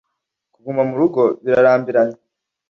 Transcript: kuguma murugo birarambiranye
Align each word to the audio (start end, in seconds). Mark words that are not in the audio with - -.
kuguma 0.53 0.81
murugo 0.89 1.21
birarambiranye 1.43 2.17